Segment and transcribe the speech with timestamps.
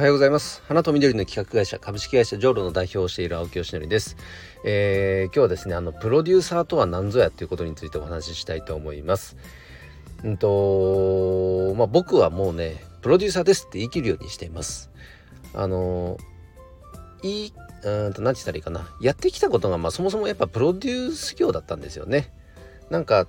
[0.00, 0.62] おはようございます。
[0.66, 4.16] 花と緑の企画会社株式会社ジョーロの代表をしている青木よしのりです、
[4.64, 9.36] えー、今日はですねあのプロデューサーとは何ぞやということについてお話ししたいと思います。
[10.24, 14.90] うんとまあ僕はもうねプロデューサーですって言い切るようにしています。
[15.52, 16.16] あの
[17.22, 17.52] いい
[17.84, 18.88] うんと何て言ったらいいかな。
[19.02, 22.32] やってきたことがまあそもそもやっぱプロデュース業だったんですよね。
[22.88, 23.26] なんか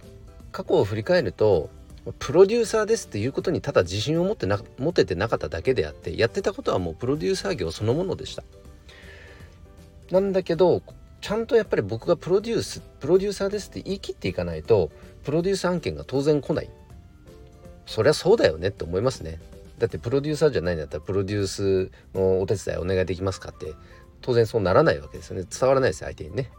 [0.54, 1.70] 過去を振り返ると
[2.18, 8.44] プロデューサーですっていうことにただ自信を持ってな持ててなかっただけであってやってたことはもうプロデューサー業そのものでした。
[10.10, 10.82] なんだけど
[11.22, 14.90] ちゃんとやっぱり僕がプロデュースプロデューサーですって言い切っていかないと
[15.24, 16.70] プロデュース案件が当然来ない。
[17.86, 19.40] そりゃそうだよねって思いますね。
[19.78, 23.74] だってプロデューサーじゃないんだったらプロデュースのお手伝いお願いできますかって
[24.22, 25.46] 当然そうならないわけですよね。
[25.50, 26.52] 伝わらないです相手にね。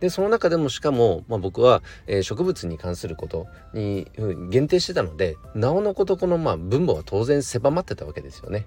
[0.00, 4.06] でその中でもしかも、まあ、僕は、えー、植物に関することに
[4.50, 8.66] 限定してたのでなおのことこの、まあ、分母は当然狭まってたわけですよね。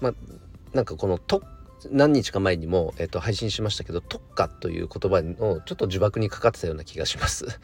[0.00, 0.14] まあ、
[0.72, 1.42] なんかこのと
[1.90, 7.60] 何日か前にも、えー、と配信しましたけど特化という言葉のちょっと呪縛にかかってたような気がします。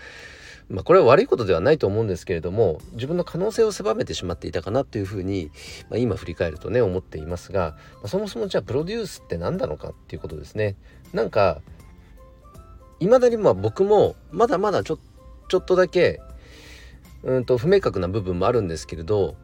[0.69, 5.50] まあこれは悪いことではないと思うんですけれども自分の可能性を狭めてしまっていたかなというふうに、
[5.91, 10.76] まあ、今振り返るとね思っていますが、まあ、そもそもじゃあプロデュースって何なのかっていうことですね。
[11.12, 11.60] なんか
[13.05, 14.98] いまだにまあ僕もまだまだちょ
[15.48, 16.20] ちょっとだけ
[17.22, 19.36] うんと不明確な部分もあるんですけれど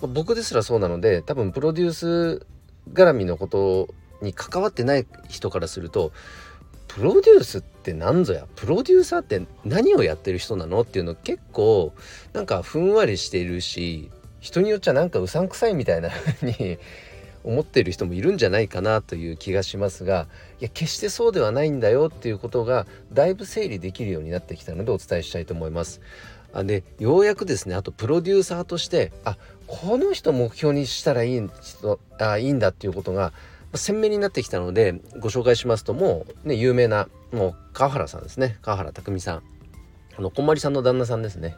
[0.00, 2.46] 僕ですらそうなので多分プロデュース
[2.92, 6.10] 絡みのことに関わってない人からすると
[6.88, 8.46] プロデュースって何ぞや？
[8.56, 10.80] プロデューサーって何をやってる人なの？
[10.80, 11.92] っていうの結構
[12.32, 14.10] なんかふんわりしているし
[14.40, 16.78] 人によっちゃなんかうさんくさいみたいな風に
[17.44, 20.26] 思っている人もいるんじゃないかなという気がしますが
[20.60, 26.00] いや決してそうではないんだよっていうことがだいぶ整理できるようになってきたのでお伝えしたいと思います。
[26.52, 33.32] あでようやくですねあとプロデューサーとしてあこの人目標にしたらいい人あいいんだっていうことが
[33.74, 38.58] 鮮明になってきたのでご紹介しますともうね有名なもう川原さんですね。
[38.62, 39.42] 川原拓実さん。
[40.16, 41.54] あのこんまりさんの旦那さんですね。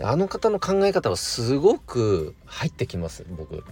[0.00, 3.64] あの方の考え方はすごく入ってきます僕。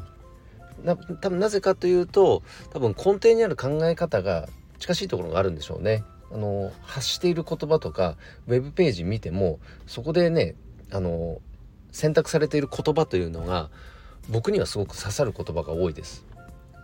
[0.87, 2.43] な多分なぜかというと
[2.73, 4.49] 多分根底にある考え方が
[4.79, 6.05] 近しいところがあるんでしょうね。
[6.33, 8.17] あの発している言葉とか
[8.47, 10.55] ウェブページ見てもそこでね
[10.91, 11.41] あの
[11.93, 13.71] 選択されている言葉というのが
[14.29, 16.25] 僕にはすごく刺さる言葉が多いです。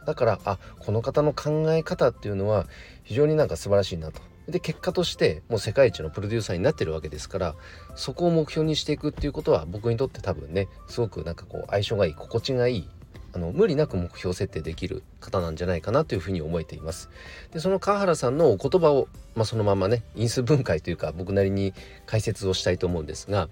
[0.05, 2.67] だからあこの方の考え方っていうのは
[3.05, 4.21] 非常になんか素晴らしいなと。
[4.49, 7.55] で結果としてもう世界一のプロデューサーになってるわけですから
[7.95, 12.89] そこを目標にしていくっていうことは僕にとって多分ねすごくなんかこう相性がいい心地がいい
[13.34, 17.09] あの無理なく目標設定できる方なんじゃないかなというふうに思えています。
[17.53, 21.72] でその川原さんのお言葉を、まあ、そのままね因数分解というか僕なりに
[22.06, 23.48] 解説をしたいと思うんですが、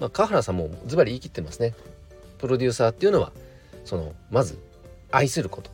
[0.00, 1.74] まあ、川原さんもズバリ言い切ってますね。
[2.38, 3.32] プロデューサーっていうのは
[3.84, 4.58] そのまず
[5.10, 5.70] 愛すること。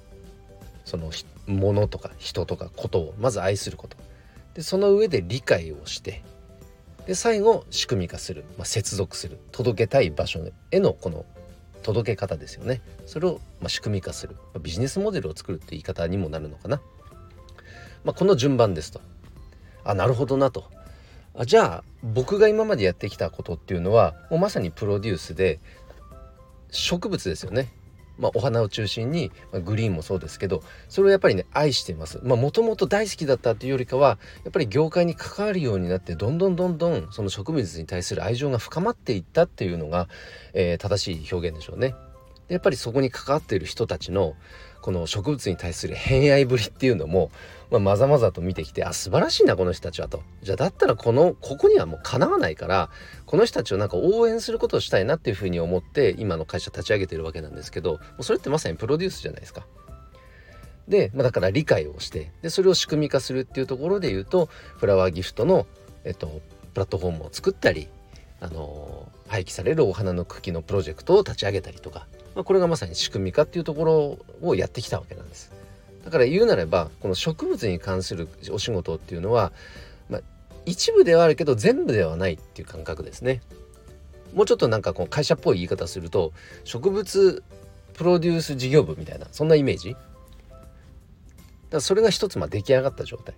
[0.85, 1.11] その
[1.47, 3.97] ものとか人とかことをまず愛すること。
[4.55, 6.23] でその上で理解をして
[7.07, 9.39] で最後仕組み化する、まあ、接続する。
[9.53, 10.41] 届けたい場所
[10.71, 11.25] へのこの
[11.85, 12.81] 届け方ですよね。
[13.07, 14.37] それをま仕組み化する。
[14.61, 16.81] ビジネスモデルを作るって言い方にもなるのかな、
[18.05, 19.01] まあ、この順番ですと。
[19.85, 20.65] あなるほどなと。
[21.37, 25.61] あじゃあ僕が今までやってきたことっていうのはもうまさにプロデュースで
[26.71, 27.73] 植物ですよね。
[28.19, 40.09] まあ、お花を中心に、まあ、グリーンもそうですけどそれをやっぱりね愛していますもともと大好きだったというよりかはやっぱり業界に関わるようになってどんどんどんどんその植物に対する愛情が深まっていったっていうのが、
[40.53, 41.95] えー、正しい表現でしょうね。
[42.49, 44.35] でやっぱりそこに関わっている人たちの
[44.85, 47.31] この植物に対する偏愛ぶりっていうのも、
[47.71, 52.91] まあ、まざまざと見てきてあ素晴らしいなこの人たちはとじゃあだったらこのここにはもうかなわないから
[53.25, 59.67] この人たちをなんか応援することをしたいなっていうふうに思って今の会社立ち上げてるわけなんですけどそれってまさにプロデュースじゃないですか。
[60.87, 65.67] で、まあ、だから理解をしてでそれを仕組み化するっていうところで言うとフラワーギフトの、
[66.05, 66.43] えっと、
[66.75, 67.89] プラットフォームを作ったり
[68.43, 75.53] あの廃棄されるお花の茎のプロジェクトを立ち上げたりとかまあ、これがまさに仕組み化っていうところをやってきたわけなんです。
[76.05, 79.53] だから言うなればこの植物に関するお仕事っていうのは、
[80.11, 80.21] まあ、
[80.67, 83.41] 一部ではあるけど全部ではないっていう感覚ですね。
[84.35, 86.33] もうちょっとなんかこう会社っぽい言い方すると
[86.65, 87.43] 植物
[87.95, 90.03] プロデュース事業部みたいなそんなイメージだか
[91.71, 93.35] らそれが一つまあ出来上がった状態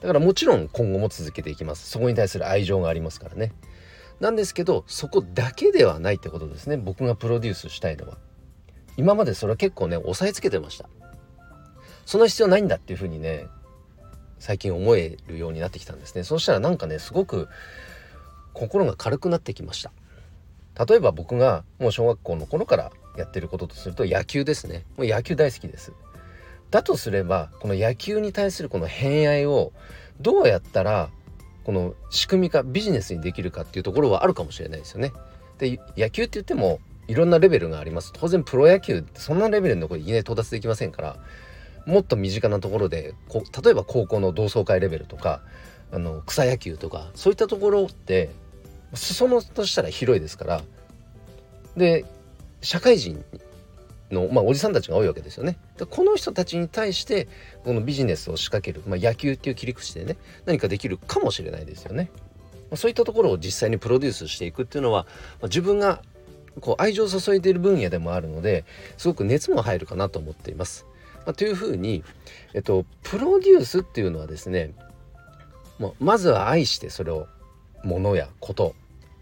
[0.00, 3.52] だからもちろん今後も続けていきますそこに対する愛情がありますからね
[4.20, 6.76] なんですけどそこだけではないってことですね。
[6.76, 8.16] 僕がプロデュースしたいのは。
[8.96, 10.88] 今までそれは結構ね押さえつけてました。
[12.06, 13.46] その必要ないんだっていうふうにね
[14.38, 16.22] 最近思えるようになってきたんですね。
[16.22, 17.48] そうしたらなんかねすごく
[18.52, 19.92] 心が軽くなってきました。
[20.86, 24.84] 例えば僕がもう小学校の頃からやってることとすると野球ですね。
[24.96, 25.92] もう野球大好きです。
[26.70, 29.72] だとすればこの野球に対するこの偏愛を
[30.20, 31.10] どうやったら
[31.64, 35.12] この仕組み化ビジネスにできるかっていうところはあるかもしれないですよね。
[35.58, 41.16] で野球って言ってもいろんなレベルがあります当然プロ野球ってそんなレベルのところにいきなり到達できませんから
[41.86, 45.42] もっと身近なところでこ例えば高校の同窓会レベルとか
[45.92, 48.30] あの草野球とかそういったところって
[48.94, 50.62] 裾野としたら広いですから
[51.76, 52.04] で
[52.62, 53.22] 社会人
[54.14, 55.58] の、まあ、おじさんたちが多いわけですよね。
[55.76, 57.28] でこの人たちに対して
[57.64, 60.16] このビジネスを仕掛ける、まあ、野球っていう切り口でね
[60.46, 62.10] 何かできるかもしれないですよね。
[62.54, 65.04] まあ、そういったところを実際にプロデュースしていくっていうのは、
[65.40, 66.02] まあ、自分が
[66.60, 68.64] こう愛情を注いでいる分野でもあるので
[68.96, 70.86] すごく熱も入るかなと思っています。
[71.26, 72.04] まあ、というふうに、
[72.52, 74.72] えっと、プロデュースっていうのはですね
[75.78, 77.26] もうまずは愛してそれを
[77.82, 78.74] 物やこと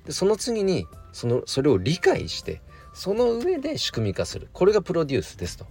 [0.05, 2.61] でその次にそのそれを理解して
[2.95, 4.49] その上で仕組み化する。
[4.53, 5.67] これがプロデュースですと。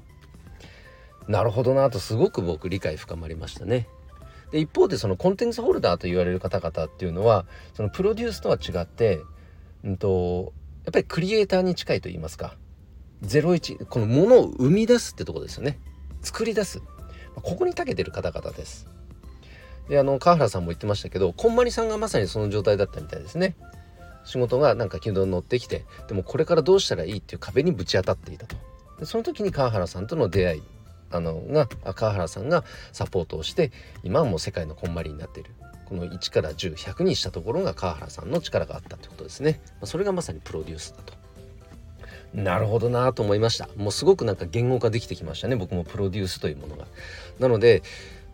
[1.27, 3.87] なるほどなとすごく僕理解深まりましたね。
[4.51, 9.21] で一方でそのコンテンツホルダーと言われる方々っていうのはそのプロデュースとは違って、
[9.83, 10.53] うんと、
[10.83, 12.55] やっぱりクリエイターに近いと言いますか。
[13.23, 15.79] 01このものを生み出すってとこですよね。
[16.21, 16.81] 作り出す。
[17.35, 18.87] ここに長けてる方々です。
[19.89, 23.55] であの川原さんも言ってましたけどこんまりさんがまさにその状態だったみたいですね。
[24.23, 28.55] 仕事がなんか軌道に乗ってきてでもこれからどうしたらいいっていう壁にぶち当たっていたと。
[28.99, 30.63] でその時に川原さんとの出会い
[31.11, 33.71] あのが川原さんがサポートをして
[34.03, 35.51] 今はもう世界のこんまりになっている。
[35.85, 41.13] この1から10100にしたところが川原さんの力があったということですね、まあ、それがまさにプロデュースだと。
[42.33, 43.67] なるほどなと思いました。
[43.75, 45.57] もうすごくなんか言語化できてきましたね。
[45.57, 46.87] 僕もプロデュースというものが。
[47.39, 47.83] なので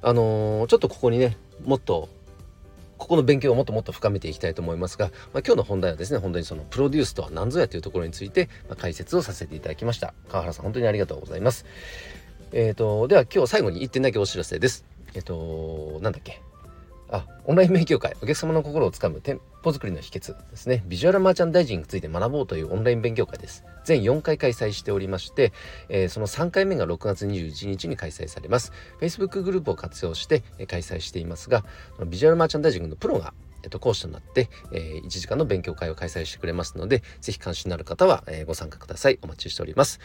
[0.04, 1.36] あのー、ちょっとここにね
[1.66, 2.10] もっと
[3.08, 10.14] ここの勉強をもっともっと深めていきたいと思いますが、まあ、今日の本題はですね本当にそのプロデュースとは何ぞやというところについて、まあ、解説をさせていただきました。
[10.30, 11.66] 川原さん本当にありがとうございます。
[12.52, 14.86] えっ、ー、とでは今日最後に1点だけお知らせです。
[15.14, 16.42] えっ、ー、となんだっけ？
[17.10, 25.54] あオンライン勉強会お客様の心をつかむ店舗作りの秘訣ですねビジュアルマーチャンダイジングについて学ぼうというオンライン勉強会です全4回開催しておりまして、
[25.90, 31.64] えー、その3回目が6月21日に開催されます Facebook グループを活用して開催していますが
[32.06, 33.34] ビジュアルマーチャンダイジングのプロが
[33.64, 39.20] えっと、講師となって、えー、1時間の勉強会を開催してくれますので、ぜひ関心のある方は、えー、ご参加ください。
[39.22, 40.00] お待ちしております。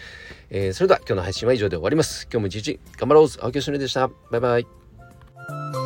[0.51, 2.25] えー、それでは今日の配信は以上で終わります。
[2.25, 4.09] 今日も一日頑張ろう青木よしのりでした。
[4.31, 5.82] バイバイ。